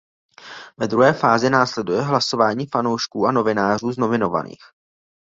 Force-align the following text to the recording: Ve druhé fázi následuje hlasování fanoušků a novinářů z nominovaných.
Ve 0.77 0.87
druhé 0.87 1.13
fázi 1.13 1.49
následuje 1.49 2.01
hlasování 2.01 2.65
fanoušků 2.65 3.25
a 3.27 3.31
novinářů 3.31 3.91
z 3.91 3.97
nominovaných. 3.97 4.61